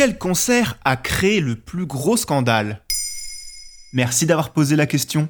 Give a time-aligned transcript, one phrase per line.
[0.00, 2.80] Quel concert a créé le plus gros scandale?
[3.92, 5.28] Merci d'avoir posé la question.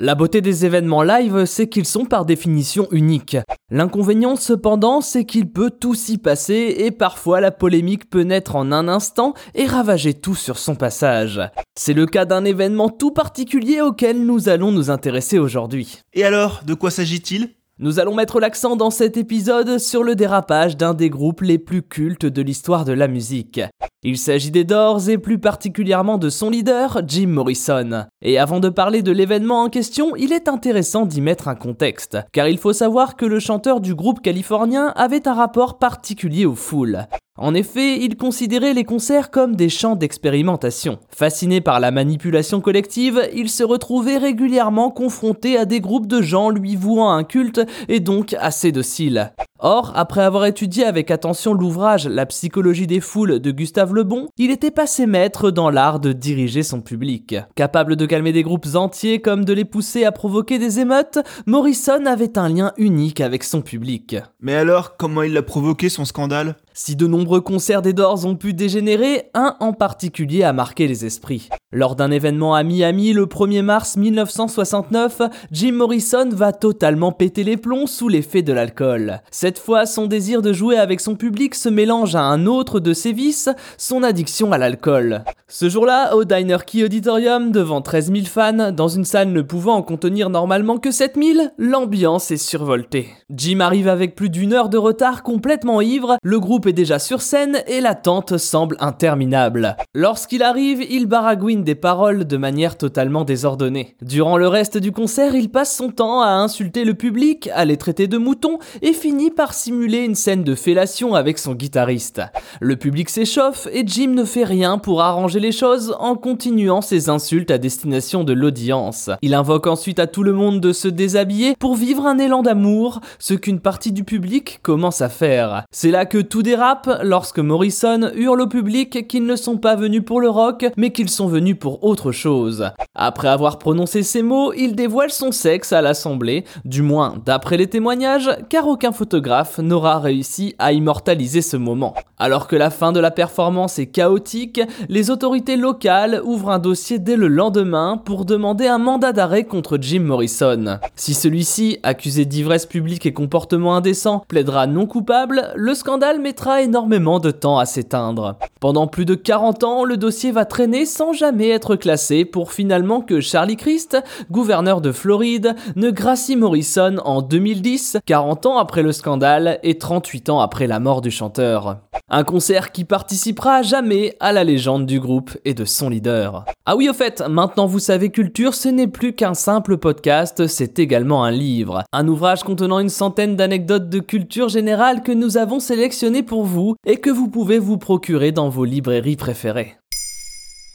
[0.00, 3.36] La beauté des événements live, c'est qu'ils sont par définition uniques.
[3.70, 8.72] L'inconvénient cependant, c'est qu'il peut tout s'y passer et parfois la polémique peut naître en
[8.72, 11.40] un instant et ravager tout sur son passage.
[11.78, 16.00] C'est le cas d'un événement tout particulier auquel nous allons nous intéresser aujourd'hui.
[16.14, 17.50] Et alors, de quoi s'agit-il?
[17.82, 21.80] Nous allons mettre l'accent dans cet épisode sur le dérapage d'un des groupes les plus
[21.80, 23.62] cultes de l'histoire de la musique.
[24.02, 28.06] Il s'agit des Doors et plus particulièrement de son leader, Jim Morrison.
[28.22, 32.16] Et avant de parler de l'événement en question, il est intéressant d'y mettre un contexte,
[32.32, 36.54] car il faut savoir que le chanteur du groupe californien avait un rapport particulier aux
[36.54, 37.04] foules.
[37.36, 40.98] En effet, il considérait les concerts comme des champs d'expérimentation.
[41.10, 46.48] Fasciné par la manipulation collective, il se retrouvait régulièrement confronté à des groupes de gens
[46.48, 49.30] lui vouant un culte et donc assez dociles.
[49.62, 54.28] Or, après avoir étudié avec attention l'ouvrage La psychologie des foules de Gustave Le Bon,
[54.38, 57.36] il était passé maître dans l'art de diriger son public.
[57.56, 62.06] Capable de calmer des groupes entiers comme de les pousser à provoquer des émeutes, Morrison
[62.06, 64.16] avait un lien unique avec son public.
[64.40, 66.56] Mais alors, comment il a provoqué son scandale?
[66.72, 71.04] Si de nombreux concerts des Doors ont pu dégénérer, un en particulier a marqué les
[71.04, 71.48] esprits.
[71.72, 77.56] Lors d'un événement à Miami le 1er mars 1969, Jim Morrison va totalement péter les
[77.56, 79.20] plombs sous l'effet de l'alcool.
[79.32, 82.92] Cette fois, son désir de jouer avec son public se mélange à un autre de
[82.92, 85.24] ses vices, son addiction à l'alcool.
[85.48, 89.74] Ce jour-là, au Diner Key Auditorium, devant 13 000 fans, dans une salle ne pouvant
[89.74, 93.08] en contenir normalement que 7 000, l'ambiance est survoltée.
[93.30, 97.22] Jim arrive avec plus d'une heure de retard complètement ivre, le groupe est déjà sur
[97.22, 99.76] scène et l'attente semble interminable.
[99.94, 103.96] Lorsqu'il arrive, il baragouine des paroles de manière totalement désordonnée.
[104.02, 107.76] Durant le reste du concert, il passe son temps à insulter le public, à les
[107.76, 112.22] traiter de moutons et finit par simuler une scène de fellation avec son guitariste.
[112.60, 117.08] Le public s'échauffe et Jim ne fait rien pour arranger les choses en continuant ses
[117.08, 119.10] insultes à destination de l'audience.
[119.22, 123.00] Il invoque ensuite à tout le monde de se déshabiller pour vivre un élan d'amour,
[123.18, 125.64] ce qu'une partie du public commence à faire.
[125.70, 130.02] C'est là que tout dérape lorsque Morrison hurle au public qu'ils ne sont pas venus
[130.04, 132.70] pour le rock, mais qu'ils sont venus pour autre chose.
[132.96, 137.68] Après avoir prononcé ces mots, il dévoile son sexe à l'assemblée, du moins d'après les
[137.68, 141.94] témoignages, car aucun photographe n'aura réussi à immortaliser ce moment.
[142.18, 146.98] Alors que la fin de la performance est chaotique, les autorités locales ouvrent un dossier
[146.98, 150.80] dès le lendemain pour demander un mandat d'arrêt contre Jim Morrison.
[150.96, 157.20] Si celui-ci, accusé d'ivresse publique et comportement indécent, plaidera non coupable, le scandale mettra énormément
[157.20, 158.36] de temps à s'éteindre.
[158.60, 163.00] Pendant plus de 40 ans, le dossier va traîner sans jamais être classé pour finalement
[163.00, 163.98] que Charlie Christ,
[164.30, 170.30] gouverneur de Floride, ne gracie Morrison en 2010, 40 ans après le scandale et 38
[170.30, 171.78] ans après la mort du chanteur.
[172.12, 176.44] Un concert qui participera jamais à la légende du groupe et de son leader.
[176.66, 180.80] Ah oui, au fait, maintenant vous savez culture, ce n'est plus qu'un simple podcast, c'est
[180.80, 181.84] également un livre.
[181.92, 186.74] Un ouvrage contenant une centaine d'anecdotes de culture générale que nous avons sélectionné pour vous
[186.84, 189.76] et que vous pouvez vous procurer dans vos librairies préférées.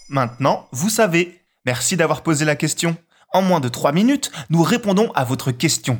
[0.07, 1.41] Maintenant, vous savez.
[1.65, 2.95] Merci d'avoir posé la question.
[3.33, 5.99] En moins de 3 minutes, nous répondons à votre question.